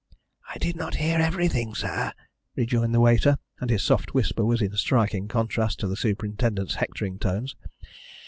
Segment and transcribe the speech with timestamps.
[0.49, 2.13] "I did not hear everything, sir,"
[2.55, 7.19] rejoined the waiter, and his soft whisper was in striking contrast to the superintendent's hectoring
[7.19, 7.55] tones.